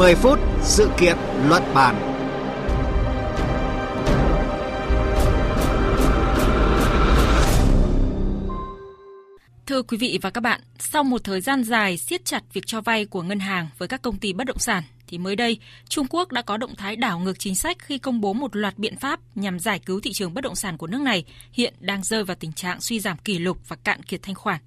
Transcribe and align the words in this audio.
10 0.00 0.14
phút 0.14 0.38
sự 0.62 0.90
kiện 0.98 1.16
luận 1.48 1.62
bàn. 1.74 1.94
Thưa 9.66 9.82
quý 9.82 9.96
vị 9.96 10.18
và 10.22 10.30
các 10.30 10.40
bạn, 10.40 10.60
sau 10.78 11.04
một 11.04 11.24
thời 11.24 11.40
gian 11.40 11.64
dài 11.64 11.96
siết 11.96 12.24
chặt 12.24 12.42
việc 12.52 12.66
cho 12.66 12.80
vay 12.80 13.04
của 13.04 13.22
ngân 13.22 13.40
hàng 13.40 13.68
với 13.78 13.88
các 13.88 14.02
công 14.02 14.18
ty 14.18 14.32
bất 14.32 14.44
động 14.46 14.58
sản, 14.58 14.82
thì 15.06 15.18
mới 15.18 15.36
đây, 15.36 15.58
Trung 15.88 16.06
Quốc 16.10 16.32
đã 16.32 16.42
có 16.42 16.56
động 16.56 16.74
thái 16.76 16.96
đảo 16.96 17.18
ngược 17.18 17.38
chính 17.38 17.54
sách 17.54 17.76
khi 17.80 17.98
công 17.98 18.20
bố 18.20 18.32
một 18.32 18.56
loạt 18.56 18.78
biện 18.78 18.96
pháp 18.96 19.20
nhằm 19.34 19.58
giải 19.58 19.78
cứu 19.78 20.00
thị 20.00 20.12
trường 20.12 20.34
bất 20.34 20.44
động 20.44 20.56
sản 20.56 20.76
của 20.76 20.86
nước 20.86 21.00
này 21.00 21.24
hiện 21.52 21.74
đang 21.80 22.02
rơi 22.02 22.24
vào 22.24 22.36
tình 22.40 22.52
trạng 22.52 22.80
suy 22.80 23.00
giảm 23.00 23.16
kỷ 23.18 23.38
lục 23.38 23.58
và 23.68 23.76
cạn 23.76 24.02
kiệt 24.02 24.22
thanh 24.22 24.34
khoản. 24.34 24.60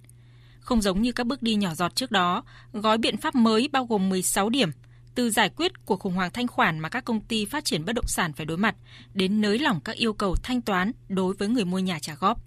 Không 0.60 0.82
giống 0.82 1.02
như 1.02 1.12
các 1.12 1.28
bước 1.28 1.42
đi 1.42 1.56
nhỏ 1.56 1.74
giọt 1.74 1.96
trước 1.96 2.12
đó, 2.12 2.44
gói 2.74 2.98
biện 2.98 3.18
pháp 3.18 3.36
mới 3.36 3.70
bao 3.72 3.86
gồm 3.86 4.10
16 4.10 4.50
điểm, 4.50 4.70
từ 5.16 5.30
giải 5.30 5.50
quyết 5.50 5.86
cuộc 5.86 6.00
khủng 6.00 6.14
hoảng 6.14 6.32
thanh 6.32 6.48
khoản 6.48 6.80
mà 6.80 6.90
các 6.90 7.06
công 7.06 7.22
ty 7.22 7.46
phát 7.46 7.66
triển 7.66 7.86
bất 7.86 7.94
động 7.94 8.08
sản 8.08 8.34
phải 8.34 8.46
đối 8.46 8.58
mặt, 8.58 8.76
đến 9.14 9.42
nới 9.42 9.60
lỏng 9.60 9.80
các 9.82 9.96
yêu 9.96 10.14
cầu 10.14 10.36
thanh 10.44 10.62
toán 10.62 10.92
đối 11.10 11.34
với 11.34 11.48
người 11.48 11.66
mua 11.66 11.80
nhà 11.80 12.00
trả 12.00 12.16
góp. 12.16 12.40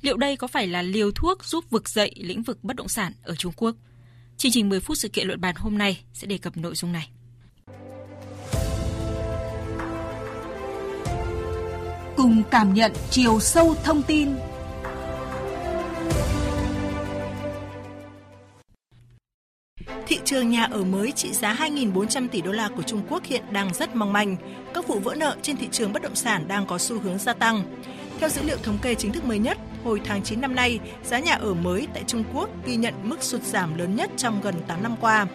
Liệu 0.00 0.16
đây 0.16 0.36
có 0.36 0.46
phải 0.46 0.66
là 0.66 0.82
liều 0.82 1.10
thuốc 1.10 1.44
giúp 1.44 1.64
vực 1.70 1.88
dậy 1.88 2.14
lĩnh 2.16 2.42
vực 2.42 2.64
bất 2.64 2.76
động 2.76 2.88
sản 2.88 3.12
ở 3.22 3.34
Trung 3.34 3.52
Quốc? 3.56 3.76
Chương 4.36 4.52
trình 4.52 4.68
10 4.68 4.80
phút 4.80 4.98
sự 4.98 5.08
kiện 5.08 5.26
luận 5.26 5.40
bàn 5.40 5.54
hôm 5.58 5.78
nay 5.78 6.00
sẽ 6.12 6.26
đề 6.26 6.38
cập 6.38 6.56
nội 6.56 6.74
dung 6.74 6.92
này. 6.92 7.10
Cùng 12.16 12.42
cảm 12.50 12.74
nhận 12.74 12.92
chiều 13.10 13.40
sâu 13.40 13.74
thông 13.84 14.02
tin 14.02 14.28
trường 20.28 20.50
nhà 20.50 20.64
ở 20.64 20.84
mới 20.84 21.12
trị 21.12 21.32
giá 21.32 21.54
2.400 21.54 22.28
tỷ 22.28 22.40
đô 22.40 22.52
la 22.52 22.68
của 22.76 22.82
Trung 22.82 23.02
Quốc 23.08 23.24
hiện 23.24 23.42
đang 23.50 23.74
rất 23.74 23.96
mong 23.96 24.12
manh. 24.12 24.36
Các 24.74 24.86
vụ 24.86 24.98
vỡ 24.98 25.14
nợ 25.14 25.36
trên 25.42 25.56
thị 25.56 25.68
trường 25.72 25.92
bất 25.92 26.02
động 26.02 26.14
sản 26.14 26.48
đang 26.48 26.66
có 26.66 26.78
xu 26.78 27.00
hướng 27.00 27.18
gia 27.18 27.32
tăng. 27.32 27.62
Theo 28.20 28.28
dữ 28.28 28.42
liệu 28.42 28.56
thống 28.62 28.78
kê 28.82 28.94
chính 28.94 29.12
thức 29.12 29.24
mới 29.24 29.38
nhất, 29.38 29.58
hồi 29.84 30.00
tháng 30.04 30.22
9 30.22 30.40
năm 30.40 30.54
nay, 30.54 30.80
giá 31.04 31.18
nhà 31.18 31.34
ở 31.34 31.54
mới 31.54 31.86
tại 31.94 32.04
Trung 32.06 32.24
Quốc 32.34 32.50
ghi 32.66 32.76
nhận 32.76 32.94
mức 33.02 33.22
sụt 33.22 33.42
giảm 33.42 33.78
lớn 33.78 33.96
nhất 33.96 34.10
trong 34.16 34.40
gần 34.40 34.54
8 34.66 34.82
năm 34.82 34.96
qua. 35.00 35.26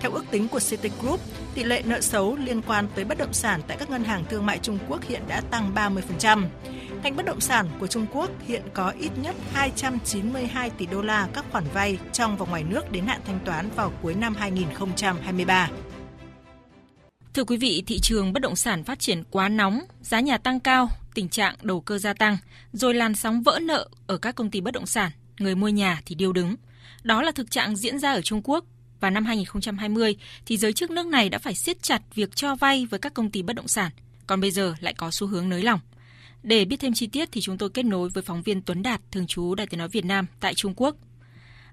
Theo 0.00 0.10
ước 0.10 0.24
tính 0.30 0.48
của 0.48 0.60
City 0.60 0.90
Group, 1.00 1.20
tỷ 1.54 1.64
lệ 1.64 1.82
nợ 1.84 2.00
xấu 2.00 2.36
liên 2.36 2.62
quan 2.62 2.88
tới 2.94 3.04
bất 3.04 3.18
động 3.18 3.32
sản 3.32 3.60
tại 3.68 3.76
các 3.76 3.90
ngân 3.90 4.04
hàng 4.04 4.24
thương 4.30 4.46
mại 4.46 4.58
Trung 4.58 4.78
Quốc 4.88 5.02
hiện 5.08 5.22
đã 5.28 5.40
tăng 5.50 5.72
30%. 5.74 6.44
Ngành 7.02 7.16
bất 7.16 7.26
động 7.26 7.40
sản 7.40 7.68
của 7.80 7.86
Trung 7.86 8.06
Quốc 8.12 8.30
hiện 8.46 8.62
có 8.74 8.92
ít 9.00 9.10
nhất 9.22 9.36
292 9.52 10.70
tỷ 10.70 10.86
đô 10.86 11.02
la 11.02 11.28
các 11.32 11.44
khoản 11.52 11.64
vay 11.74 11.98
trong 12.12 12.36
và 12.36 12.46
ngoài 12.46 12.64
nước 12.64 12.92
đến 12.92 13.06
hạn 13.06 13.20
thanh 13.26 13.38
toán 13.44 13.70
vào 13.76 13.92
cuối 14.02 14.14
năm 14.14 14.34
2023. 14.34 15.70
Thưa 17.34 17.44
quý 17.44 17.56
vị, 17.56 17.82
thị 17.86 17.98
trường 18.02 18.32
bất 18.32 18.40
động 18.40 18.56
sản 18.56 18.84
phát 18.84 18.98
triển 18.98 19.24
quá 19.30 19.48
nóng, 19.48 19.80
giá 20.02 20.20
nhà 20.20 20.38
tăng 20.38 20.60
cao, 20.60 20.88
tình 21.14 21.28
trạng 21.28 21.54
đầu 21.62 21.80
cơ 21.80 21.98
gia 21.98 22.12
tăng, 22.12 22.36
rồi 22.72 22.94
làn 22.94 23.14
sóng 23.14 23.42
vỡ 23.42 23.58
nợ 23.62 23.88
ở 24.06 24.18
các 24.18 24.34
công 24.34 24.50
ty 24.50 24.60
bất 24.60 24.70
động 24.70 24.86
sản, 24.86 25.10
người 25.38 25.54
mua 25.54 25.68
nhà 25.68 26.00
thì 26.06 26.14
điêu 26.14 26.32
đứng. 26.32 26.56
Đó 27.02 27.22
là 27.22 27.32
thực 27.32 27.50
trạng 27.50 27.76
diễn 27.76 27.98
ra 27.98 28.12
ở 28.12 28.20
Trung 28.22 28.40
Quốc 28.44 28.64
và 29.00 29.10
năm 29.10 29.24
2020 29.24 30.16
thì 30.46 30.56
giới 30.56 30.72
chức 30.72 30.90
nước 30.90 31.06
này 31.06 31.28
đã 31.28 31.38
phải 31.38 31.54
siết 31.54 31.82
chặt 31.82 32.02
việc 32.14 32.36
cho 32.36 32.54
vay 32.54 32.86
với 32.86 33.00
các 33.00 33.14
công 33.14 33.30
ty 33.30 33.42
bất 33.42 33.56
động 33.56 33.68
sản, 33.68 33.90
còn 34.26 34.40
bây 34.40 34.50
giờ 34.50 34.74
lại 34.80 34.94
có 34.94 35.10
xu 35.10 35.26
hướng 35.26 35.48
nới 35.48 35.62
lỏng. 35.62 35.80
Để 36.46 36.64
biết 36.64 36.76
thêm 36.80 36.92
chi 36.92 37.06
tiết 37.06 37.28
thì 37.32 37.40
chúng 37.40 37.58
tôi 37.58 37.70
kết 37.70 37.82
nối 37.82 38.08
với 38.08 38.22
phóng 38.22 38.42
viên 38.42 38.62
Tuấn 38.62 38.82
Đạt, 38.82 39.00
thường 39.10 39.26
trú 39.26 39.54
Đài 39.54 39.66
Tiếng 39.66 39.78
nói 39.78 39.88
Việt 39.88 40.04
Nam 40.04 40.26
tại 40.40 40.54
Trung 40.54 40.74
Quốc. 40.76 40.96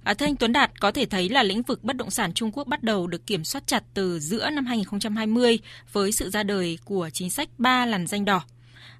À, 0.03 0.13
thưa 0.13 0.25
anh 0.25 0.35
Tuấn 0.35 0.53
Đạt, 0.53 0.79
có 0.79 0.91
thể 0.91 1.05
thấy 1.05 1.29
là 1.29 1.43
lĩnh 1.43 1.61
vực 1.61 1.83
bất 1.83 1.95
động 1.95 2.09
sản 2.09 2.33
Trung 2.33 2.52
Quốc 2.52 2.67
bắt 2.67 2.83
đầu 2.83 3.07
được 3.07 3.28
kiểm 3.28 3.44
soát 3.44 3.67
chặt 3.67 3.83
từ 3.94 4.19
giữa 4.19 4.50
năm 4.50 4.66
2020 4.66 5.59
với 5.91 6.12
sự 6.12 6.29
ra 6.29 6.44
đời 6.44 6.79
của 6.85 7.09
chính 7.13 7.29
sách 7.29 7.50
ba 7.57 7.85
làn 7.85 8.07
danh 8.07 8.25
đỏ. 8.25 8.41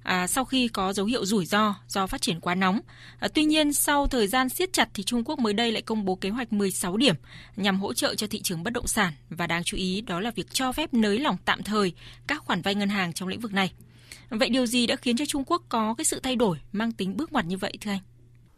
À, 0.02 0.26
sau 0.26 0.44
khi 0.44 0.68
có 0.68 0.92
dấu 0.92 1.06
hiệu 1.06 1.24
rủi 1.24 1.46
ro 1.46 1.74
do 1.88 2.06
phát 2.06 2.22
triển 2.22 2.40
quá 2.40 2.54
nóng. 2.54 2.80
À, 3.18 3.28
tuy 3.34 3.44
nhiên, 3.44 3.72
sau 3.72 4.06
thời 4.06 4.26
gian 4.26 4.48
siết 4.48 4.72
chặt 4.72 4.88
thì 4.94 5.02
Trung 5.02 5.24
Quốc 5.24 5.38
mới 5.38 5.52
đây 5.52 5.72
lại 5.72 5.82
công 5.82 6.04
bố 6.04 6.14
kế 6.14 6.30
hoạch 6.30 6.52
16 6.52 6.96
điểm 6.96 7.14
nhằm 7.56 7.80
hỗ 7.80 7.92
trợ 7.94 8.14
cho 8.14 8.26
thị 8.26 8.40
trường 8.42 8.62
bất 8.62 8.72
động 8.72 8.86
sản 8.86 9.12
và 9.30 9.46
đáng 9.46 9.64
chú 9.64 9.76
ý 9.76 10.00
đó 10.00 10.20
là 10.20 10.30
việc 10.30 10.52
cho 10.52 10.72
phép 10.72 10.94
nới 10.94 11.18
lỏng 11.18 11.36
tạm 11.44 11.62
thời 11.62 11.92
các 12.26 12.42
khoản 12.42 12.62
vay 12.62 12.74
ngân 12.74 12.88
hàng 12.88 13.12
trong 13.12 13.28
lĩnh 13.28 13.40
vực 13.40 13.52
này. 13.52 13.72
Vậy 14.38 14.48
điều 14.48 14.66
gì 14.66 14.86
đã 14.86 14.96
khiến 14.96 15.16
cho 15.16 15.24
Trung 15.24 15.44
Quốc 15.46 15.62
có 15.68 15.94
cái 15.98 16.04
sự 16.04 16.20
thay 16.22 16.36
đổi 16.36 16.56
mang 16.72 16.92
tính 16.92 17.16
bước 17.16 17.32
ngoặt 17.32 17.46
như 17.46 17.56
vậy 17.56 17.72
thưa 17.80 17.90
anh? 17.90 18.00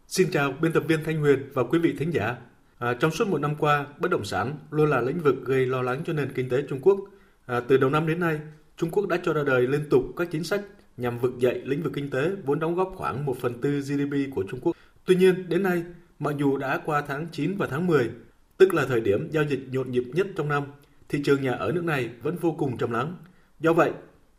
Xin 0.09 0.31
chào 0.31 0.53
biên 0.53 0.73
tập 0.73 0.83
viên 0.89 1.05
Thanh 1.05 1.21
Huyền 1.21 1.51
và 1.55 1.63
quý 1.65 1.79
vị 1.79 1.95
thính 1.99 2.11
giả. 2.15 2.37
À, 2.79 2.95
trong 3.01 3.11
suốt 3.11 3.29
một 3.29 3.41
năm 3.41 3.55
qua, 3.59 3.87
bất 3.99 4.11
động 4.11 4.25
sản 4.25 4.59
luôn 4.71 4.91
là 4.91 5.01
lĩnh 5.01 5.21
vực 5.21 5.35
gây 5.45 5.67
lo 5.67 5.83
lắng 5.83 6.03
cho 6.07 6.13
nền 6.13 6.33
kinh 6.33 6.49
tế 6.49 6.63
Trung 6.69 6.81
Quốc. 6.83 7.01
À, 7.47 7.61
từ 7.61 7.77
đầu 7.77 7.91
năm 7.91 8.07
đến 8.07 8.21
nay, 8.21 8.39
Trung 8.77 8.91
Quốc 8.91 9.07
đã 9.07 9.19
cho 9.25 9.33
ra 9.33 9.43
đời 9.47 9.67
liên 9.67 9.85
tục 9.91 10.03
các 10.17 10.29
chính 10.33 10.45
sách 10.45 10.61
nhằm 10.97 11.19
vực 11.19 11.39
dậy 11.39 11.61
lĩnh 11.65 11.83
vực 11.83 11.93
kinh 11.95 12.11
tế 12.11 12.31
vốn 12.45 12.59
đóng 12.59 12.75
góp 12.75 12.93
khoảng 12.97 13.27
1 13.27 13.37
phần 13.41 13.61
tư 13.61 13.81
GDP 13.81 14.35
của 14.35 14.45
Trung 14.51 14.61
Quốc. 14.61 14.77
Tuy 15.05 15.17
nhiên, 15.17 15.49
đến 15.49 15.63
nay, 15.63 15.83
mặc 16.19 16.35
dù 16.39 16.57
đã 16.57 16.81
qua 16.85 17.03
tháng 17.09 17.27
9 17.33 17.57
và 17.57 17.67
tháng 17.71 17.87
10, 17.87 18.11
tức 18.57 18.75
là 18.75 18.87
thời 18.87 19.01
điểm 19.01 19.29
giao 19.33 19.45
dịch 19.45 19.61
nhộn 19.71 19.91
nhịp 19.91 20.05
nhất 20.15 20.27
trong 20.37 20.49
năm, 20.49 20.63
thị 21.09 21.23
trường 21.25 21.43
nhà 21.43 21.53
ở 21.53 21.73
nước 21.73 21.85
này 21.85 22.11
vẫn 22.23 22.37
vô 22.37 22.55
cùng 22.59 22.77
trầm 22.77 22.91
lắng. 22.91 23.17
Do 23.61 23.73
vậy, 23.73 23.91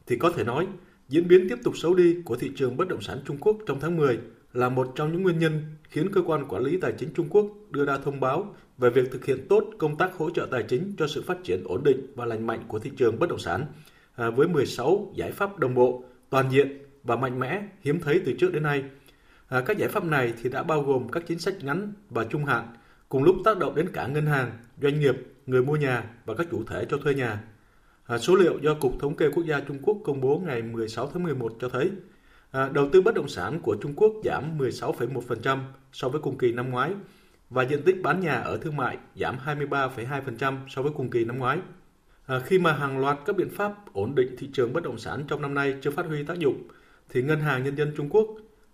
thì 0.07 0.17
có 0.17 0.31
thể 0.31 0.43
nói, 0.43 0.67
diễn 1.09 1.28
biến 1.28 1.50
tiếp 1.50 1.57
tục 1.63 1.78
xấu 1.78 1.95
đi 1.95 2.16
của 2.25 2.35
thị 2.35 2.51
trường 2.56 2.78
bất 2.78 2.88
động 2.88 3.01
sản 3.01 3.19
Trung 3.25 3.38
Quốc 3.38 3.57
trong 3.68 3.79
tháng 3.79 3.97
10 3.97 4.19
là 4.53 4.69
một 4.69 4.91
trong 4.95 5.12
những 5.12 5.23
nguyên 5.23 5.40
nhân 5.40 5.62
khiến 5.90 6.09
cơ 6.13 6.22
quan 6.22 6.47
quản 6.47 6.63
lý 6.63 6.78
tài 6.78 6.94
chính 6.97 7.09
Trung 7.16 7.28
Quốc 7.29 7.45
đưa 7.72 7.85
ra 7.85 7.97
thông 7.97 8.19
báo 8.19 8.56
về 8.78 8.90
việc 8.90 9.12
thực 9.12 9.25
hiện 9.25 9.47
tốt 9.50 9.63
công 9.78 9.97
tác 9.97 10.13
hỗ 10.13 10.29
trợ 10.29 10.47
tài 10.51 10.63
chính 10.63 10.94
cho 10.97 11.07
sự 11.07 11.23
phát 11.28 11.38
triển 11.44 11.63
ổn 11.63 11.84
định 11.84 12.13
và 12.16 12.25
lành 12.25 12.47
mạnh 12.47 12.63
của 12.67 12.79
thị 12.79 12.91
trường 12.97 13.19
bất 13.19 13.29
động 13.29 13.40
sản 13.40 13.66
à, 14.16 14.29
với 14.29 14.47
16 14.47 15.12
giải 15.16 15.31
pháp 15.31 15.57
đồng 15.57 15.75
bộ, 15.75 16.03
toàn 16.29 16.51
diện 16.51 16.78
và 17.03 17.16
mạnh 17.16 17.40
mẽ 17.40 17.63
hiếm 17.81 18.00
thấy 18.00 18.22
từ 18.25 18.34
trước 18.40 18.53
đến 18.53 18.63
nay. 18.63 18.84
À, 19.47 19.62
các 19.62 19.78
giải 19.78 19.90
pháp 19.90 20.03
này 20.03 20.34
thì 20.41 20.50
đã 20.50 20.63
bao 20.63 20.84
gồm 20.84 21.09
các 21.09 21.23
chính 21.28 21.40
sách 21.40 21.63
ngắn 21.63 21.94
và 22.09 22.23
trung 22.23 22.46
hạn, 22.46 22.67
cùng 23.09 23.23
lúc 23.23 23.35
tác 23.46 23.57
động 23.57 23.75
đến 23.75 23.90
cả 23.94 24.07
ngân 24.07 24.25
hàng, 24.25 24.51
doanh 24.81 25.00
nghiệp, 25.00 25.16
người 25.46 25.63
mua 25.63 25.75
nhà 25.75 26.03
và 26.25 26.34
các 26.34 26.47
chủ 26.51 26.63
thể 26.63 26.85
cho 26.90 26.97
thuê 26.97 27.13
nhà. 27.13 27.44
À, 28.07 28.18
số 28.18 28.35
liệu 28.35 28.59
do 28.62 28.73
Cục 28.73 28.94
Thống 29.00 29.16
kê 29.16 29.29
Quốc 29.29 29.44
gia 29.45 29.59
Trung 29.59 29.79
Quốc 29.81 29.97
công 30.03 30.22
bố 30.22 30.41
ngày 30.45 30.62
16 30.62 31.09
tháng 31.13 31.23
11 31.23 31.53
cho 31.59 31.69
thấy 31.69 31.91
À, 32.51 32.69
đầu 32.73 32.90
tư 32.91 33.01
bất 33.01 33.16
động 33.16 33.28
sản 33.28 33.59
của 33.59 33.75
Trung 33.81 33.94
Quốc 33.95 34.13
giảm 34.23 34.57
16,1% 34.57 35.59
so 35.91 36.09
với 36.09 36.22
cùng 36.22 36.38
kỳ 36.38 36.51
năm 36.51 36.69
ngoái 36.69 36.91
và 37.50 37.63
diện 37.63 37.81
tích 37.85 38.01
bán 38.03 38.19
nhà 38.19 38.35
ở 38.35 38.57
thương 38.57 38.75
mại 38.75 38.97
giảm 39.16 39.38
23,2% 39.46 40.57
so 40.69 40.81
với 40.81 40.91
cùng 40.96 41.09
kỳ 41.09 41.25
năm 41.25 41.40
ngoái. 41.40 41.59
À, 42.25 42.40
khi 42.40 42.59
mà 42.59 42.73
hàng 42.73 43.00
loạt 43.00 43.17
các 43.25 43.35
biện 43.35 43.50
pháp 43.50 43.94
ổn 43.94 44.16
định 44.16 44.35
thị 44.38 44.50
trường 44.53 44.73
bất 44.73 44.84
động 44.84 44.97
sản 44.97 45.23
trong 45.28 45.41
năm 45.41 45.53
nay 45.53 45.75
chưa 45.81 45.91
phát 45.91 46.06
huy 46.06 46.23
tác 46.23 46.40
dụng, 46.40 46.67
thì 47.09 47.22
Ngân 47.22 47.40
hàng 47.40 47.63
Nhân 47.63 47.75
dân 47.75 47.94
Trung 47.97 48.09
Quốc 48.09 48.28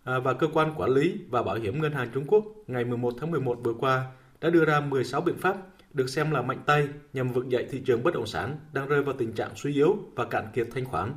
à, 0.04 0.20
và 0.20 0.34
Cơ 0.34 0.48
quan 0.54 0.74
Quản 0.78 0.90
lý 0.90 1.16
và 1.30 1.44
Bảo 1.44 1.56
hiểm 1.56 1.82
Ngân 1.82 1.92
hàng 1.92 2.10
Trung 2.14 2.26
Quốc 2.28 2.46
ngày 2.68 2.86
11 2.86 3.14
tháng 3.20 3.32
11 3.32 3.60
vừa 3.64 3.74
qua 3.74 4.06
đã 4.42 4.50
đưa 4.50 4.66
ra 4.66 4.80
16 4.80 5.22
biện 5.22 5.38
pháp 5.38 5.58
được 5.94 6.10
xem 6.10 6.32
là 6.32 6.42
mạnh 6.42 6.64
tay 6.66 6.88
nhằm 7.14 7.34
vực 7.34 7.50
dậy 7.50 7.68
thị 7.72 7.82
trường 7.86 8.04
bất 8.04 8.14
động 8.14 8.28
sản 8.28 8.58
đang 8.74 8.88
rơi 8.88 9.04
vào 9.04 9.16
tình 9.20 9.34
trạng 9.34 9.52
suy 9.56 9.74
yếu 9.74 9.98
và 10.16 10.26
cạn 10.26 10.48
kiệt 10.54 10.68
thanh 10.76 10.86
khoản. 10.86 11.14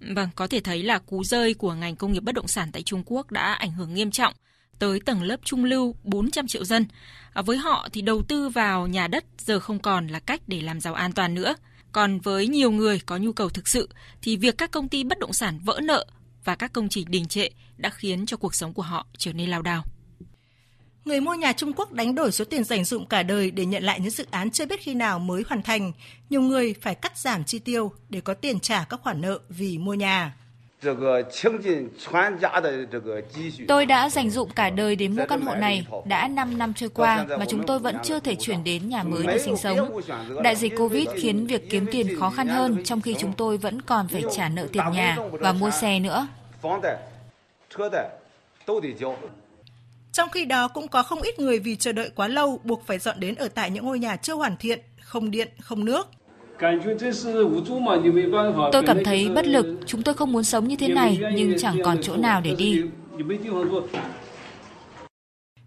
Vâng, 0.00 0.28
có 0.36 0.46
thể 0.46 0.60
thấy 0.60 0.82
là 0.82 0.98
cú 0.98 1.24
rơi 1.24 1.54
của 1.54 1.74
ngành 1.74 1.96
công 1.96 2.12
nghiệp 2.12 2.20
bất 2.20 2.34
động 2.34 2.48
sản 2.48 2.68
tại 2.72 2.82
Trung 2.82 3.02
Quốc 3.06 3.30
đã 3.30 3.52
ảnh 3.52 3.72
hưởng 3.72 3.94
nghiêm 3.94 4.10
trọng 4.10 4.34
tới 4.78 5.00
tầng 5.00 5.22
lớp 5.22 5.40
trung 5.44 5.64
lưu 5.64 5.94
400 6.04 6.46
triệu 6.46 6.64
dân. 6.64 6.86
À, 7.32 7.42
với 7.42 7.56
họ 7.56 7.88
thì 7.92 8.00
đầu 8.00 8.22
tư 8.22 8.48
vào 8.48 8.86
nhà 8.86 9.08
đất 9.08 9.24
giờ 9.38 9.60
không 9.60 9.78
còn 9.78 10.06
là 10.06 10.20
cách 10.20 10.40
để 10.46 10.60
làm 10.60 10.80
giàu 10.80 10.94
an 10.94 11.12
toàn 11.12 11.34
nữa. 11.34 11.54
Còn 11.92 12.20
với 12.20 12.48
nhiều 12.48 12.70
người 12.70 13.00
có 13.06 13.16
nhu 13.16 13.32
cầu 13.32 13.48
thực 13.48 13.68
sự 13.68 13.88
thì 14.22 14.36
việc 14.36 14.58
các 14.58 14.70
công 14.70 14.88
ty 14.88 15.04
bất 15.04 15.18
động 15.18 15.32
sản 15.32 15.58
vỡ 15.64 15.80
nợ 15.82 16.06
và 16.44 16.56
các 16.56 16.72
công 16.72 16.88
trình 16.88 17.10
đình 17.10 17.26
trệ 17.28 17.48
đã 17.76 17.90
khiến 17.90 18.26
cho 18.26 18.36
cuộc 18.36 18.54
sống 18.54 18.72
của 18.72 18.82
họ 18.82 19.06
trở 19.18 19.32
nên 19.32 19.50
lao 19.50 19.62
đao. 19.62 19.84
Người 21.04 21.20
mua 21.20 21.34
nhà 21.34 21.52
Trung 21.52 21.72
Quốc 21.72 21.92
đánh 21.92 22.14
đổi 22.14 22.32
số 22.32 22.44
tiền 22.44 22.64
dành 22.64 22.84
dụm 22.84 23.04
cả 23.04 23.22
đời 23.22 23.50
để 23.50 23.64
nhận 23.64 23.82
lại 23.82 24.00
những 24.00 24.10
dự 24.10 24.26
án 24.30 24.50
chưa 24.50 24.66
biết 24.66 24.80
khi 24.80 24.94
nào 24.94 25.18
mới 25.18 25.42
hoàn 25.48 25.62
thành. 25.62 25.92
Nhiều 26.30 26.40
người 26.40 26.74
phải 26.80 26.94
cắt 26.94 27.18
giảm 27.18 27.44
chi 27.44 27.58
tiêu 27.58 27.92
để 28.08 28.20
có 28.20 28.34
tiền 28.34 28.60
trả 28.60 28.84
các 28.84 29.00
khoản 29.02 29.20
nợ 29.20 29.38
vì 29.48 29.78
mua 29.78 29.94
nhà. 29.94 30.34
Tôi 33.68 33.86
đã 33.86 34.10
dành 34.10 34.30
dụm 34.30 34.48
cả 34.48 34.70
đời 34.70 34.96
để 34.96 35.08
mua 35.08 35.24
căn 35.28 35.40
hộ 35.40 35.54
này, 35.54 35.86
đã 36.04 36.28
5 36.28 36.58
năm 36.58 36.74
trôi 36.74 36.88
qua 36.88 37.26
mà 37.38 37.44
chúng 37.48 37.66
tôi 37.66 37.78
vẫn 37.78 37.96
chưa 38.04 38.20
thể 38.20 38.34
chuyển 38.34 38.64
đến 38.64 38.88
nhà 38.88 39.02
mới 39.02 39.26
để 39.26 39.38
sinh 39.38 39.56
sống. 39.56 40.00
Đại 40.42 40.56
dịch 40.56 40.72
Covid 40.78 41.08
khiến 41.14 41.46
việc 41.46 41.70
kiếm 41.70 41.86
tiền 41.92 42.18
khó 42.20 42.30
khăn 42.30 42.48
hơn 42.48 42.84
trong 42.84 43.00
khi 43.00 43.16
chúng 43.18 43.32
tôi 43.32 43.56
vẫn 43.56 43.82
còn 43.82 44.08
phải 44.08 44.22
trả 44.36 44.48
nợ 44.48 44.66
tiền 44.72 44.84
nhà 44.92 45.16
và 45.32 45.52
mua 45.52 45.70
xe 45.70 45.98
nữa. 45.98 46.26
Trong 50.12 50.30
khi 50.30 50.44
đó 50.44 50.68
cũng 50.68 50.88
có 50.88 51.02
không 51.02 51.22
ít 51.22 51.38
người 51.38 51.58
vì 51.58 51.76
chờ 51.76 51.92
đợi 51.92 52.10
quá 52.14 52.28
lâu 52.28 52.60
buộc 52.64 52.86
phải 52.86 52.98
dọn 52.98 53.20
đến 53.20 53.34
ở 53.34 53.48
tại 53.48 53.70
những 53.70 53.84
ngôi 53.84 53.98
nhà 53.98 54.16
chưa 54.16 54.34
hoàn 54.34 54.56
thiện, 54.56 54.80
không 55.00 55.30
điện, 55.30 55.48
không 55.60 55.84
nước. 55.84 56.08
Tôi 58.72 58.82
cảm 58.86 59.04
thấy 59.04 59.28
bất 59.28 59.46
lực, 59.46 59.66
chúng 59.86 60.02
tôi 60.02 60.14
không 60.14 60.32
muốn 60.32 60.44
sống 60.44 60.68
như 60.68 60.76
thế 60.76 60.88
này 60.88 61.18
nhưng 61.34 61.58
chẳng 61.58 61.76
còn 61.84 61.98
chỗ 62.02 62.16
nào 62.16 62.40
để 62.40 62.54
đi. 62.58 62.82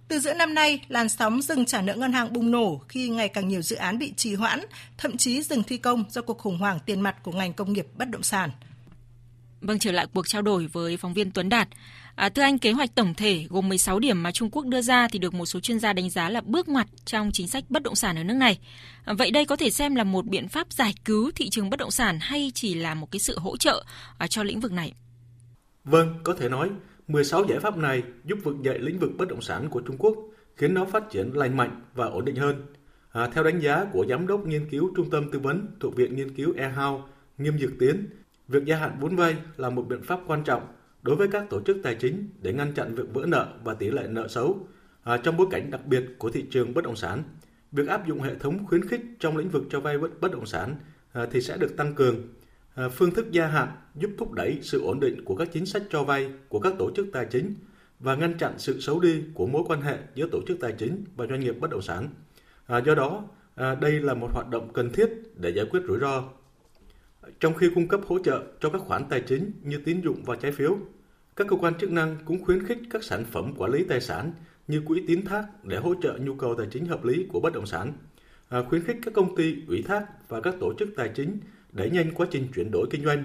Từ 0.08 0.20
giữa 0.20 0.34
năm 0.34 0.54
nay, 0.54 0.82
làn 0.88 1.10
sóng 1.10 1.42
dừng 1.42 1.66
trả 1.66 1.82
nợ 1.82 1.94
ngân 1.94 2.14
hàng 2.14 2.34
bùng 2.34 2.52
nổ 2.52 2.82
khi 2.88 3.10
ngày 3.10 3.30
càng 3.30 3.48
nhiều 3.48 3.62
dự 3.62 3.76
án 3.76 4.00
bị 4.00 4.14
trì 4.18 4.36
hoãn, 4.36 4.60
thậm 4.98 5.18
chí 5.18 5.42
dừng 5.42 5.64
thi 5.64 5.78
công 5.78 6.04
do 6.10 6.22
cuộc 6.22 6.38
khủng 6.38 6.58
hoảng 6.58 6.80
tiền 6.86 7.02
mặt 7.02 7.16
của 7.24 7.32
ngành 7.32 7.54
công 7.54 7.74
nghiệp 7.74 7.88
bất 7.98 8.10
động 8.10 8.24
sản. 8.24 8.50
Vâng, 9.62 9.80
trở 9.80 9.92
lại 9.92 10.08
cuộc 10.14 10.28
trao 10.28 10.42
đổi 10.42 10.68
với 10.68 10.98
phóng 10.98 11.14
viên 11.14 11.32
Tuấn 11.32 11.50
Đạt. 11.50 11.68
À, 12.16 12.30
thưa 12.30 12.42
anh, 12.42 12.60
kế 12.60 12.72
hoạch 12.72 12.96
tổng 12.96 13.14
thể 13.14 13.46
gồm 13.50 13.70
16 13.70 14.00
điểm 14.00 14.24
mà 14.24 14.32
Trung 14.32 14.50
Quốc 14.52 14.66
đưa 14.66 14.82
ra 14.82 15.08
thì 15.08 15.20
được 15.20 15.34
một 15.34 15.46
số 15.46 15.60
chuyên 15.60 15.80
gia 15.80 15.94
đánh 15.94 16.10
giá 16.10 16.30
là 16.30 16.42
bước 16.42 16.70
ngoặt 16.70 16.88
trong 17.06 17.30
chính 17.34 17.48
sách 17.48 17.64
bất 17.70 17.84
động 17.84 17.96
sản 17.96 18.16
ở 18.16 18.24
nước 18.24 18.34
này. 18.34 18.60
À, 19.06 19.14
vậy 19.14 19.32
đây 19.32 19.46
có 19.46 19.56
thể 19.56 19.70
xem 19.70 19.96
là 19.96 20.04
một 20.04 20.26
biện 20.26 20.48
pháp 20.48 20.74
giải 20.74 20.94
cứu 21.06 21.32
thị 21.36 21.50
trường 21.50 21.70
bất 21.70 21.80
động 21.80 21.92
sản 21.92 22.18
hay 22.22 22.52
chỉ 22.56 22.74
là 22.74 22.94
một 22.94 23.12
cái 23.12 23.20
sự 23.20 23.40
hỗ 23.40 23.58
trợ 23.58 23.86
à, 24.18 24.28
cho 24.28 24.44
lĩnh 24.44 24.60
vực 24.60 24.72
này? 24.72 24.94
Vâng, 25.84 26.20
có 26.24 26.34
thể 26.34 26.50
nói 26.50 26.70
16 27.08 27.46
giải 27.50 27.60
pháp 27.60 27.78
này 27.78 28.04
giúp 28.26 28.40
vực 28.44 28.56
dậy 28.64 28.80
lĩnh 28.80 29.00
vực 29.00 29.12
bất 29.18 29.28
động 29.28 29.42
sản 29.42 29.70
của 29.70 29.82
Trung 29.82 29.98
Quốc, 30.00 30.16
khiến 30.56 30.74
nó 30.74 30.86
phát 30.86 31.04
triển 31.12 31.32
lành 31.34 31.58
mạnh 31.58 31.82
và 31.94 32.06
ổn 32.06 32.26
định 32.26 32.36
hơn. 32.36 32.66
À, 33.12 33.28
theo 33.34 33.44
đánh 33.44 33.62
giá 33.62 33.86
của 33.94 34.06
Giám 34.10 34.28
đốc 34.28 34.46
nghiên 34.46 34.70
cứu 34.70 34.92
Trung 34.96 35.10
tâm 35.10 35.32
Tư 35.32 35.40
vấn 35.40 35.68
thuộc 35.80 35.96
Viện 35.96 36.16
Nghiên 36.16 36.36
cứu 36.36 36.54
eHouse, 36.58 37.04
Nghiêm 37.38 37.58
Dược 37.60 37.72
Tiến, 37.80 38.08
việc 38.48 38.66
gia 38.66 38.78
hạn 38.78 38.98
vốn 39.00 39.16
vay 39.16 39.36
là 39.58 39.70
một 39.70 39.88
biện 39.88 40.04
pháp 40.04 40.20
quan 40.28 40.44
trọng 40.44 40.68
đối 41.06 41.16
với 41.16 41.28
các 41.28 41.50
tổ 41.50 41.62
chức 41.62 41.78
tài 41.84 41.96
chính 41.96 42.30
để 42.42 42.54
ngăn 42.54 42.74
chặn 42.74 42.96
việc 42.96 43.14
vỡ 43.14 43.26
nợ 43.28 43.54
và 43.64 43.74
tỷ 43.74 43.90
lệ 43.90 44.08
nợ 44.10 44.28
xấu. 44.28 44.68
À, 45.04 45.18
trong 45.18 45.38
bối 45.38 45.48
cảnh 45.52 45.72
đặc 45.72 45.86
biệt 45.86 46.04
của 46.18 46.30
thị 46.30 46.46
trường 46.52 46.74
bất 46.74 46.84
động 46.84 46.96
sản, 46.96 47.24
việc 47.72 47.88
áp 47.88 48.08
dụng 48.08 48.22
hệ 48.22 48.36
thống 48.36 48.66
khuyến 48.66 48.88
khích 48.88 49.02
trong 49.20 49.38
lĩnh 49.38 49.50
vực 49.50 49.64
cho 49.70 49.80
vay 49.80 49.98
bất 49.98 50.32
động 50.32 50.46
sản 50.46 50.76
à, 51.14 51.26
thì 51.32 51.42
sẽ 51.42 51.58
được 51.58 51.78
tăng 51.78 51.94
cường. 51.94 52.16
À, 52.76 52.90
phương 52.90 53.12
thức 53.12 53.32
gia 53.32 53.48
hạn 53.48 53.68
giúp 53.96 54.12
thúc 54.18 54.32
đẩy 54.32 54.60
sự 54.62 54.82
ổn 54.82 55.00
định 55.00 55.26
của 55.26 55.36
các 55.36 55.50
chính 55.54 55.66
sách 55.66 55.84
cho 55.90 56.04
vay 56.04 56.32
của 56.50 56.60
các 56.60 56.74
tổ 56.80 56.92
chức 56.96 57.08
tài 57.14 57.26
chính 57.26 57.56
và 58.00 58.16
ngăn 58.16 58.38
chặn 58.38 58.54
sự 58.58 58.80
xấu 58.80 59.00
đi 59.00 59.24
của 59.34 59.48
mối 59.48 59.64
quan 59.68 59.82
hệ 59.82 59.98
giữa 60.16 60.28
tổ 60.32 60.40
chức 60.48 60.58
tài 60.60 60.72
chính 60.72 61.04
và 61.16 61.28
doanh 61.28 61.40
nghiệp 61.40 61.56
bất 61.60 61.70
động 61.70 61.82
sản. 61.82 62.10
À, 62.68 62.82
do 62.86 62.96
đó, 62.96 63.24
à, 63.56 63.76
đây 63.76 63.92
là 63.92 64.14
một 64.14 64.30
hoạt 64.34 64.50
động 64.50 64.74
cần 64.74 64.92
thiết 64.94 65.10
để 65.36 65.50
giải 65.50 65.66
quyết 65.66 65.82
rủi 65.88 66.00
ro. 66.00 66.24
Trong 67.40 67.54
khi 67.54 67.70
cung 67.76 67.88
cấp 67.88 68.02
hỗ 68.08 68.20
trợ 68.20 68.44
cho 68.60 68.70
các 68.70 68.82
khoản 68.82 69.06
tài 69.10 69.22
chính 69.22 69.52
như 69.64 69.78
tín 69.86 70.02
dụng 70.02 70.24
và 70.26 70.36
trái 70.36 70.52
phiếu, 70.52 70.78
các 71.36 71.48
cơ 71.48 71.56
quan 71.56 71.74
chức 71.76 71.92
năng 71.92 72.18
cũng 72.26 72.46
khuyến 72.46 72.66
khích 72.66 72.78
các 72.90 73.04
sản 73.04 73.26
phẩm 73.32 73.54
quản 73.58 73.72
lý 73.72 73.84
tài 73.84 74.02
sản 74.02 74.32
như 74.68 74.82
quỹ 74.86 75.04
tín 75.08 75.26
thác 75.26 75.46
để 75.64 75.78
hỗ 75.78 75.94
trợ 76.02 76.18
nhu 76.22 76.36
cầu 76.36 76.56
tài 76.56 76.68
chính 76.72 76.86
hợp 76.86 77.06
lý 77.06 77.26
của 77.30 77.40
bất 77.40 77.54
động 77.54 77.66
sản, 77.66 77.94
à, 78.50 78.64
khuyến 78.70 78.84
khích 78.84 78.98
các 79.06 79.14
công 79.14 79.36
ty 79.36 79.56
ủy 79.68 79.82
thác 79.82 80.06
và 80.30 80.42
các 80.42 80.56
tổ 80.60 80.74
chức 80.80 80.90
tài 80.96 81.10
chính 81.10 81.40
đẩy 81.72 81.90
nhanh 81.90 82.12
quá 82.14 82.28
trình 82.32 82.48
chuyển 82.56 82.72
đổi 82.72 82.88
kinh 82.92 83.06
doanh, 83.06 83.24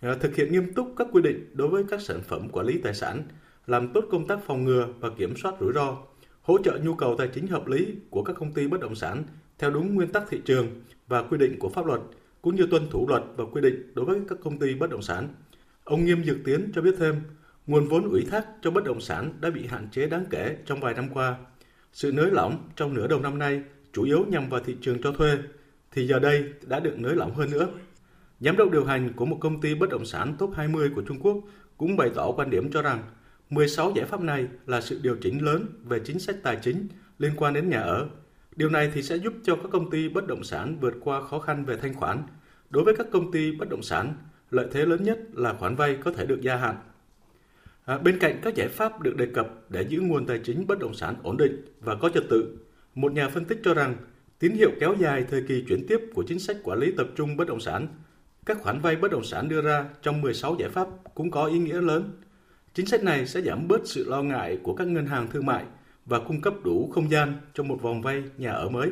à, 0.00 0.14
thực 0.20 0.36
hiện 0.36 0.52
nghiêm 0.52 0.74
túc 0.74 0.94
các 0.96 1.06
quy 1.12 1.22
định 1.22 1.50
đối 1.54 1.68
với 1.68 1.84
các 1.90 2.00
sản 2.00 2.20
phẩm 2.22 2.48
quản 2.52 2.66
lý 2.66 2.78
tài 2.78 2.94
sản, 2.94 3.22
làm 3.66 3.92
tốt 3.92 4.04
công 4.10 4.26
tác 4.26 4.38
phòng 4.46 4.64
ngừa 4.64 4.88
và 5.00 5.10
kiểm 5.18 5.36
soát 5.36 5.54
rủi 5.60 5.72
ro, 5.72 5.96
hỗ 6.42 6.58
trợ 6.62 6.78
nhu 6.82 6.94
cầu 6.94 7.14
tài 7.18 7.28
chính 7.28 7.46
hợp 7.46 7.66
lý 7.66 7.94
của 8.10 8.22
các 8.22 8.36
công 8.38 8.52
ty 8.52 8.68
bất 8.68 8.80
động 8.80 8.94
sản 8.94 9.24
theo 9.58 9.70
đúng 9.70 9.94
nguyên 9.94 10.12
tắc 10.12 10.24
thị 10.30 10.40
trường 10.44 10.82
và 11.08 11.22
quy 11.22 11.38
định 11.38 11.58
của 11.58 11.68
pháp 11.68 11.86
luật, 11.86 12.00
cũng 12.42 12.56
như 12.56 12.66
tuân 12.70 12.90
thủ 12.90 13.08
luật 13.08 13.22
và 13.36 13.44
quy 13.52 13.60
định 13.60 13.92
đối 13.94 14.04
với 14.04 14.20
các 14.28 14.38
công 14.42 14.58
ty 14.58 14.74
bất 14.74 14.90
động 14.90 15.02
sản. 15.02 15.28
Ông 15.84 16.04
Nghiêm 16.04 16.24
Dược 16.24 16.36
Tiến 16.44 16.70
cho 16.74 16.82
biết 16.82 16.94
thêm, 16.98 17.14
nguồn 17.66 17.88
vốn 17.88 18.10
ủy 18.10 18.24
thác 18.30 18.46
cho 18.62 18.70
bất 18.70 18.84
động 18.84 19.00
sản 19.00 19.32
đã 19.40 19.50
bị 19.50 19.66
hạn 19.66 19.88
chế 19.92 20.06
đáng 20.06 20.24
kể 20.30 20.56
trong 20.66 20.80
vài 20.80 20.94
năm 20.94 21.08
qua. 21.14 21.36
Sự 21.92 22.12
nới 22.12 22.30
lỏng 22.30 22.68
trong 22.76 22.94
nửa 22.94 23.06
đầu 23.06 23.20
năm 23.20 23.38
nay 23.38 23.62
chủ 23.92 24.02
yếu 24.02 24.24
nhằm 24.28 24.48
vào 24.48 24.60
thị 24.60 24.76
trường 24.80 25.02
cho 25.02 25.12
thuê, 25.12 25.38
thì 25.92 26.06
giờ 26.06 26.18
đây 26.18 26.52
đã 26.66 26.80
được 26.80 26.98
nới 26.98 27.14
lỏng 27.14 27.34
hơn 27.34 27.50
nữa. 27.50 27.68
Giám 28.40 28.56
đốc 28.56 28.70
điều 28.70 28.84
hành 28.84 29.12
của 29.16 29.26
một 29.26 29.38
công 29.40 29.60
ty 29.60 29.74
bất 29.74 29.90
động 29.90 30.06
sản 30.06 30.34
top 30.38 30.50
20 30.56 30.90
của 30.94 31.02
Trung 31.02 31.18
Quốc 31.20 31.36
cũng 31.76 31.96
bày 31.96 32.10
tỏ 32.14 32.32
quan 32.36 32.50
điểm 32.50 32.70
cho 32.70 32.82
rằng 32.82 33.02
16 33.50 33.92
giải 33.96 34.06
pháp 34.06 34.20
này 34.20 34.46
là 34.66 34.80
sự 34.80 35.00
điều 35.02 35.16
chỉnh 35.20 35.44
lớn 35.44 35.66
về 35.84 36.00
chính 36.04 36.18
sách 36.18 36.36
tài 36.42 36.58
chính 36.62 36.88
liên 37.18 37.32
quan 37.36 37.54
đến 37.54 37.70
nhà 37.70 37.80
ở. 37.80 38.08
Điều 38.58 38.68
này 38.68 38.90
thì 38.94 39.02
sẽ 39.02 39.16
giúp 39.16 39.32
cho 39.42 39.56
các 39.56 39.68
công 39.72 39.90
ty 39.90 40.08
bất 40.08 40.26
động 40.26 40.44
sản 40.44 40.76
vượt 40.80 40.94
qua 41.00 41.20
khó 41.20 41.38
khăn 41.38 41.64
về 41.64 41.76
thanh 41.76 41.94
khoản. 41.94 42.22
Đối 42.70 42.84
với 42.84 42.96
các 42.96 43.06
công 43.12 43.32
ty 43.32 43.52
bất 43.52 43.68
động 43.68 43.82
sản, 43.82 44.14
lợi 44.50 44.66
thế 44.72 44.86
lớn 44.86 45.04
nhất 45.04 45.18
là 45.32 45.52
khoản 45.52 45.74
vay 45.74 45.96
có 46.04 46.12
thể 46.12 46.26
được 46.26 46.40
gia 46.40 46.56
hạn. 46.56 46.76
À, 47.84 47.98
bên 47.98 48.18
cạnh 48.18 48.40
các 48.42 48.54
giải 48.54 48.68
pháp 48.68 49.00
được 49.00 49.16
đề 49.16 49.26
cập 49.34 49.48
để 49.68 49.82
giữ 49.88 50.00
nguồn 50.00 50.26
tài 50.26 50.40
chính 50.44 50.66
bất 50.66 50.78
động 50.78 50.94
sản 50.94 51.14
ổn 51.22 51.36
định 51.36 51.64
và 51.80 51.94
có 51.94 52.08
trật 52.08 52.24
tự, 52.30 52.58
một 52.94 53.12
nhà 53.12 53.28
phân 53.28 53.44
tích 53.44 53.60
cho 53.64 53.74
rằng 53.74 53.96
tín 54.38 54.52
hiệu 54.52 54.70
kéo 54.80 54.94
dài 54.98 55.24
thời 55.30 55.42
kỳ 55.42 55.64
chuyển 55.68 55.86
tiếp 55.88 56.00
của 56.14 56.24
chính 56.28 56.38
sách 56.38 56.56
quản 56.62 56.78
lý 56.78 56.92
tập 56.96 57.06
trung 57.16 57.36
bất 57.36 57.48
động 57.48 57.60
sản, 57.60 57.86
các 58.46 58.58
khoản 58.60 58.80
vay 58.80 58.96
bất 58.96 59.10
động 59.10 59.24
sản 59.24 59.48
đưa 59.48 59.62
ra 59.62 59.84
trong 60.02 60.20
16 60.20 60.56
giải 60.58 60.70
pháp 60.70 60.88
cũng 61.14 61.30
có 61.30 61.44
ý 61.44 61.58
nghĩa 61.58 61.80
lớn. 61.80 62.10
Chính 62.74 62.86
sách 62.86 63.02
này 63.02 63.26
sẽ 63.26 63.40
giảm 63.40 63.68
bớt 63.68 63.80
sự 63.84 64.08
lo 64.08 64.22
ngại 64.22 64.58
của 64.62 64.74
các 64.74 64.86
ngân 64.86 65.06
hàng 65.06 65.28
thương 65.30 65.46
mại 65.46 65.64
và 66.08 66.18
cung 66.18 66.40
cấp 66.40 66.54
đủ 66.64 66.90
không 66.94 67.10
gian 67.10 67.40
cho 67.54 67.62
một 67.62 67.82
vòng 67.82 68.02
vay 68.02 68.22
nhà 68.36 68.50
ở 68.50 68.68
mới. 68.68 68.90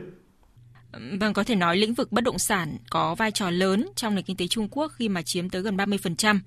Vâng, 1.20 1.32
có 1.32 1.44
thể 1.44 1.54
nói 1.54 1.76
lĩnh 1.76 1.94
vực 1.94 2.12
bất 2.12 2.24
động 2.24 2.38
sản 2.38 2.76
có 2.90 3.14
vai 3.14 3.30
trò 3.30 3.50
lớn 3.50 3.88
trong 3.96 4.14
nền 4.14 4.24
kinh 4.24 4.36
tế 4.36 4.46
Trung 4.46 4.68
Quốc 4.70 4.92
khi 4.94 5.08
mà 5.08 5.22
chiếm 5.22 5.50
tới 5.50 5.62
gần 5.62 5.76
30%. 5.76 6.40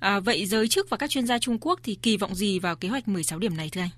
À, 0.00 0.20
vậy 0.20 0.46
giới 0.46 0.68
chức 0.68 0.90
và 0.90 0.96
các 0.96 1.10
chuyên 1.10 1.26
gia 1.26 1.38
Trung 1.38 1.58
Quốc 1.60 1.80
thì 1.82 1.94
kỳ 1.94 2.16
vọng 2.16 2.34
gì 2.34 2.58
vào 2.58 2.76
kế 2.76 2.88
hoạch 2.88 3.08
16 3.08 3.38
điểm 3.38 3.56
này 3.56 3.68
thưa 3.72 3.80
anh? 3.80 3.90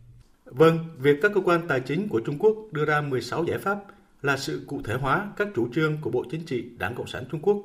Vâng, 0.44 0.78
việc 0.98 1.16
các 1.22 1.32
cơ 1.34 1.40
quan 1.40 1.68
tài 1.68 1.80
chính 1.80 2.08
của 2.08 2.20
Trung 2.20 2.38
Quốc 2.38 2.56
đưa 2.72 2.84
ra 2.84 3.00
16 3.00 3.44
giải 3.44 3.58
pháp 3.58 3.76
là 4.22 4.36
sự 4.36 4.64
cụ 4.66 4.80
thể 4.84 4.94
hóa 4.94 5.32
các 5.36 5.48
chủ 5.54 5.68
trương 5.74 5.98
của 6.00 6.10
Bộ 6.10 6.24
Chính 6.30 6.46
trị 6.46 6.64
Đảng 6.78 6.94
Cộng 6.94 7.06
sản 7.06 7.24
Trung 7.30 7.40
Quốc 7.42 7.56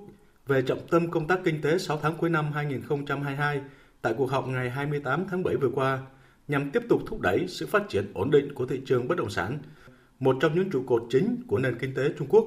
về 0.48 0.62
trọng 0.62 0.88
tâm 0.88 1.12
công 1.12 1.28
tác 1.28 1.40
kinh 1.46 1.62
tế 1.62 1.78
6 1.78 2.00
tháng 2.04 2.18
cuối 2.18 2.30
năm 2.30 2.52
2022 2.54 3.62
tại 4.02 4.14
cuộc 4.18 4.32
họp 4.32 4.48
ngày 4.48 4.70
28 4.70 5.26
tháng 5.30 5.44
7 5.44 5.56
vừa 5.56 5.70
qua 5.74 6.00
nhằm 6.48 6.72
tiếp 6.72 6.84
tục 6.90 7.02
thúc 7.08 7.22
đẩy 7.22 7.48
sự 7.48 7.68
phát 7.68 7.90
triển 7.90 8.12
ổn 8.14 8.32
định 8.32 8.54
của 8.54 8.66
thị 8.66 8.82
trường 8.86 9.08
bất 9.08 9.18
động 9.18 9.30
sản 9.30 9.60
một 10.20 10.38
trong 10.40 10.56
những 10.56 10.70
trụ 10.70 10.84
cột 10.88 11.04
chính 11.10 11.44
của 11.48 11.60
nền 11.60 11.78
kinh 11.80 11.94
tế 11.94 12.10
Trung 12.18 12.28
Quốc. 12.30 12.46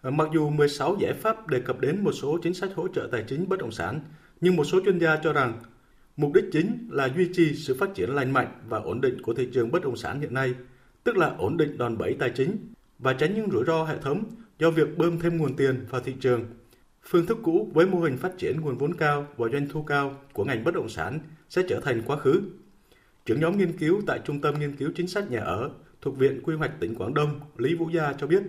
Ờ, 0.00 0.10
mặc 0.10 0.28
dù 0.34 0.50
16 0.50 0.96
giải 1.00 1.12
pháp 1.12 1.48
đề 1.48 1.60
cập 1.60 1.80
đến 1.80 2.04
một 2.04 2.12
số 2.12 2.38
chính 2.42 2.54
sách 2.54 2.70
hỗ 2.74 2.88
trợ 2.88 3.08
tài 3.12 3.24
chính 3.28 3.48
bất 3.48 3.58
động 3.58 3.72
sản, 3.72 4.00
nhưng 4.40 4.56
một 4.56 4.64
số 4.64 4.80
chuyên 4.84 4.98
gia 4.98 5.16
cho 5.16 5.32
rằng 5.32 5.62
mục 6.16 6.32
đích 6.32 6.44
chính 6.52 6.88
là 6.90 7.08
duy 7.16 7.28
trì 7.32 7.54
sự 7.54 7.76
phát 7.80 7.94
triển 7.94 8.10
lành 8.10 8.32
mạnh 8.32 8.48
và 8.68 8.78
ổn 8.78 9.00
định 9.00 9.22
của 9.22 9.34
thị 9.34 9.48
trường 9.52 9.70
bất 9.70 9.82
động 9.82 9.96
sản 9.96 10.20
hiện 10.20 10.34
nay, 10.34 10.54
tức 11.04 11.16
là 11.16 11.34
ổn 11.38 11.56
định 11.56 11.78
đòn 11.78 11.98
bẩy 11.98 12.16
tài 12.18 12.30
chính 12.30 12.56
và 12.98 13.12
tránh 13.12 13.34
những 13.34 13.50
rủi 13.50 13.64
ro 13.64 13.84
hệ 13.84 13.98
thống 13.98 14.24
do 14.58 14.70
việc 14.70 14.98
bơm 14.98 15.18
thêm 15.20 15.36
nguồn 15.36 15.56
tiền 15.56 15.86
vào 15.90 16.00
thị 16.00 16.14
trường. 16.20 16.44
Phương 17.02 17.26
thức 17.26 17.38
cũ 17.42 17.70
với 17.74 17.86
mô 17.86 18.00
hình 18.00 18.16
phát 18.16 18.38
triển 18.38 18.60
nguồn 18.60 18.78
vốn 18.78 18.94
cao 18.94 19.26
và 19.36 19.48
doanh 19.48 19.68
thu 19.68 19.82
cao 19.82 20.16
của 20.32 20.44
ngành 20.44 20.64
bất 20.64 20.74
động 20.74 20.88
sản 20.88 21.18
sẽ 21.48 21.62
trở 21.68 21.80
thành 21.80 22.02
quá 22.06 22.16
khứ. 22.16 22.42
Trưởng 23.26 23.40
nhóm 23.40 23.58
nghiên 23.58 23.78
cứu 23.78 24.02
tại 24.06 24.20
Trung 24.24 24.40
tâm 24.40 24.58
Nghiên 24.58 24.76
cứu 24.76 24.90
Chính 24.94 25.08
sách 25.08 25.30
Nhà 25.30 25.40
ở 25.40 25.70
thuộc 26.00 26.18
Viện 26.18 26.40
Quy 26.42 26.54
hoạch 26.54 26.80
tỉnh 26.80 26.94
Quảng 26.94 27.14
Đông 27.14 27.40
Lý 27.56 27.74
Vũ 27.74 27.90
Gia 27.90 28.12
cho 28.12 28.26
biết, 28.26 28.42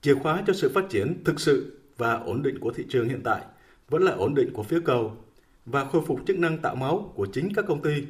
chìa 0.00 0.14
khóa 0.14 0.42
cho 0.46 0.52
sự 0.52 0.70
phát 0.74 0.84
triển 0.90 1.24
thực 1.24 1.40
sự 1.40 1.78
và 1.96 2.14
ổn 2.14 2.42
định 2.42 2.58
của 2.60 2.72
thị 2.72 2.86
trường 2.88 3.08
hiện 3.08 3.20
tại 3.24 3.42
vẫn 3.88 4.02
là 4.02 4.12
ổn 4.12 4.34
định 4.34 4.52
của 4.52 4.62
phía 4.62 4.80
cầu 4.84 5.16
và 5.66 5.84
khôi 5.84 6.02
phục 6.06 6.20
chức 6.26 6.38
năng 6.38 6.58
tạo 6.58 6.74
máu 6.74 7.12
của 7.14 7.26
chính 7.32 7.54
các 7.54 7.64
công 7.68 7.82
ty. 7.82 8.04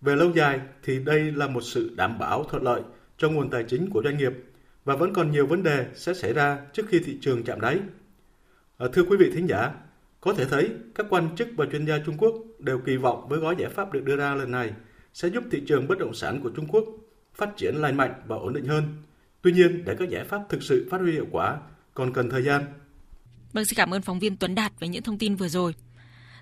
Về 0.00 0.16
lâu 0.16 0.30
dài 0.34 0.60
thì 0.82 0.98
đây 0.98 1.32
là 1.32 1.46
một 1.46 1.60
sự 1.60 1.90
đảm 1.96 2.18
bảo 2.18 2.44
thuận 2.44 2.62
lợi 2.62 2.82
cho 3.18 3.30
nguồn 3.30 3.50
tài 3.50 3.64
chính 3.64 3.90
của 3.90 4.02
doanh 4.04 4.18
nghiệp 4.18 4.32
và 4.84 4.96
vẫn 4.96 5.12
còn 5.12 5.30
nhiều 5.30 5.46
vấn 5.46 5.62
đề 5.62 5.86
sẽ 5.94 6.14
xảy 6.14 6.32
ra 6.32 6.58
trước 6.72 6.86
khi 6.88 7.00
thị 7.04 7.18
trường 7.20 7.42
chạm 7.42 7.60
đáy. 7.60 7.80
À, 8.78 8.86
thưa 8.92 9.02
quý 9.02 9.16
vị 9.16 9.30
thính 9.34 9.48
giả, 9.48 9.74
có 10.20 10.34
thể 10.34 10.44
thấy 10.44 10.70
các 10.94 11.06
quan 11.10 11.36
chức 11.36 11.48
và 11.56 11.66
chuyên 11.72 11.84
gia 11.84 11.98
Trung 12.06 12.16
Quốc 12.18 12.34
đều 12.58 12.78
kỳ 12.78 12.96
vọng 12.96 13.28
với 13.28 13.38
gói 13.38 13.54
giải 13.58 13.70
pháp 13.70 13.92
được 13.92 14.04
đưa 14.04 14.16
ra 14.16 14.34
lần 14.34 14.50
này 14.50 14.72
sẽ 15.16 15.28
giúp 15.28 15.44
thị 15.50 15.62
trường 15.66 15.88
bất 15.88 15.98
động 15.98 16.14
sản 16.14 16.40
của 16.42 16.50
Trung 16.56 16.66
Quốc 16.68 16.84
phát 17.34 17.56
triển 17.56 17.74
lành 17.74 17.96
mạnh 17.96 18.22
và 18.26 18.36
ổn 18.36 18.52
định 18.52 18.64
hơn. 18.66 19.02
Tuy 19.42 19.52
nhiên, 19.52 19.84
để 19.84 19.96
các 19.98 20.08
giải 20.08 20.24
pháp 20.24 20.40
thực 20.48 20.62
sự 20.62 20.88
phát 20.90 21.00
huy 21.00 21.12
hiệu 21.12 21.26
quả 21.30 21.58
còn 21.94 22.12
cần 22.12 22.30
thời 22.30 22.42
gian. 22.42 22.64
Vâng, 23.52 23.64
xin 23.64 23.76
cảm 23.76 23.94
ơn 23.94 24.02
phóng 24.02 24.18
viên 24.18 24.36
Tuấn 24.36 24.54
Đạt 24.54 24.72
với 24.80 24.88
những 24.88 25.02
thông 25.02 25.18
tin 25.18 25.36
vừa 25.36 25.48
rồi. 25.48 25.74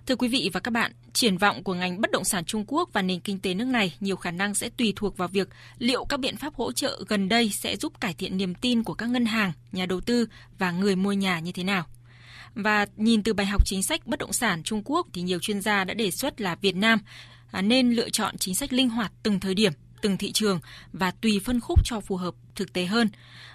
Thưa 0.07 0.17
quý 0.17 0.29
vị 0.29 0.51
và 0.53 0.61
các 0.61 0.71
bạn, 0.71 0.93
triển 1.13 1.39
vọng 1.39 1.65
của 1.65 1.75
ngành 1.75 2.01
bất 2.01 2.11
động 2.11 2.25
sản 2.25 2.45
Trung 2.45 2.65
Quốc 2.69 2.91
và 2.93 3.03
nền 3.03 3.21
kinh 3.21 3.39
tế 3.39 3.55
nước 3.55 3.65
này 3.65 3.97
nhiều 4.01 4.17
khả 4.17 4.31
năng 4.31 4.55
sẽ 4.55 4.69
tùy 4.69 4.93
thuộc 4.97 5.17
vào 5.17 5.29
việc 5.29 5.49
liệu 5.79 6.05
các 6.05 6.21
biện 6.21 6.37
pháp 6.37 6.55
hỗ 6.55 6.73
trợ 6.73 7.05
gần 7.09 7.29
đây 7.29 7.51
sẽ 7.51 7.77
giúp 7.77 8.01
cải 8.01 8.15
thiện 8.15 8.37
niềm 8.37 8.55
tin 8.55 8.83
của 8.83 8.95
các 8.95 9.07
ngân 9.07 9.27
hàng, 9.27 9.53
nhà 9.73 9.87
đầu 9.87 10.01
tư 10.01 10.27
và 10.59 10.71
người 10.71 10.97
mua 10.97 11.13
nhà 11.13 11.41
như 11.41 11.53
thế 11.53 11.65
nào. 11.65 11.87
Và 12.55 12.87
nhìn 12.97 13.23
từ 13.23 13.35
bài 13.35 13.47
học 13.47 13.67
chính 13.67 13.83
sách 13.83 14.07
bất 14.07 14.19
động 14.19 14.33
sản 14.33 14.63
Trung 14.63 14.83
Quốc 14.85 15.07
thì 15.13 15.23
nhiều 15.23 15.39
chuyên 15.39 15.61
gia 15.61 15.85
đã 15.85 15.95
đề 15.95 16.11
xuất 16.11 16.41
là 16.41 16.55
Việt 16.55 16.77
Nam 16.77 16.99
À, 17.55 17.63
nên 17.63 17.91
lựa 17.91 18.11
chọn 18.11 18.39
chính 18.39 18.55
sách 18.55 18.73
linh 18.73 18.89
hoạt 18.89 19.13
từng 19.23 19.41
thời 19.41 19.55
điểm 19.55 19.73
từng 20.03 20.17
thị 20.17 20.33
trường 20.33 20.61
và 20.93 21.11
tùy 21.11 21.41
phân 21.45 21.61
khúc 21.61 21.85
cho 21.85 22.01
phù 22.01 22.17
hợp 22.17 22.35
thực 22.55 22.73
tế 22.73 22.85
hơn. 22.87 23.09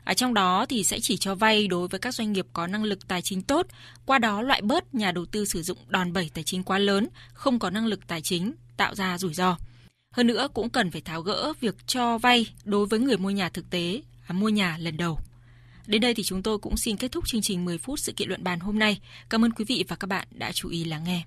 Ở 0.04 0.14
trong 0.14 0.34
đó 0.34 0.66
thì 0.70 0.84
sẽ 0.84 1.00
chỉ 1.00 1.18
cho 1.18 1.36
vay 1.36 1.68
đối 1.68 1.88
với 1.88 2.00
các 2.00 2.14
doanh 2.14 2.32
nghiệp 2.32 2.46
có 2.54 2.68
năng 2.68 2.84
lực 2.84 3.08
tài 3.08 3.22
chính 3.22 3.42
tốt, 3.42 3.68
qua 4.06 4.20
đó 4.20 4.42
loại 4.42 4.62
bớt 4.62 4.96
nhà 4.96 5.12
đầu 5.12 5.26
tư 5.26 5.46
sử 5.46 5.62
dụng 5.62 5.78
đòn 5.88 6.14
bẩy 6.14 6.32
tài 6.34 6.44
chính 6.44 6.64
quá 6.64 6.78
lớn, 6.78 7.08
không 7.34 7.60
có 7.60 7.70
năng 7.70 7.86
lực 7.86 8.08
tài 8.08 8.22
chính, 8.22 8.54
tạo 8.78 8.96
ra 8.96 9.18
rủi 9.18 9.34
ro. 9.34 9.58
Hơn 10.12 10.28
nữa 10.28 10.48
cũng 10.54 10.70
cần 10.70 10.92
phải 10.92 11.02
tháo 11.02 11.22
gỡ 11.22 11.54
việc 11.60 11.76
cho 11.88 12.18
vay 12.18 12.48
đối 12.64 12.86
với 12.86 13.00
người 13.00 13.18
mua 13.18 13.30
nhà 13.30 13.50
thực 13.50 13.70
tế, 13.70 14.02
à, 14.28 14.34
mua 14.34 14.50
nhà 14.50 14.78
lần 14.80 14.98
đầu. 14.98 15.20
Đến 15.88 16.02
đây 16.02 16.14
thì 16.14 16.24
chúng 16.24 16.44
tôi 16.44 16.58
cũng 16.58 16.78
xin 16.78 16.98
kết 16.98 17.12
thúc 17.12 17.28
chương 17.28 17.42
trình 17.42 17.66
10 17.66 17.78
phút 17.78 18.00
sự 18.00 18.12
kiện 18.12 18.30
luận 18.30 18.44
bàn 18.44 18.60
hôm 18.60 18.80
nay. 18.80 19.00
Cảm 19.30 19.46
ơn 19.46 19.52
quý 19.52 19.66
vị 19.68 19.86
và 19.88 19.96
các 19.96 20.08
bạn 20.08 20.28
đã 20.32 20.52
chú 20.52 20.70
ý 20.70 20.84
lắng 20.84 21.04
nghe. 21.04 21.24